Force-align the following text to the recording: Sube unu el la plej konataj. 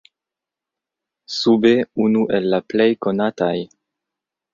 Sube 1.35 1.73
unu 2.05 2.23
el 2.39 2.47
la 2.53 2.61
plej 2.73 2.87
konataj. 3.07 3.55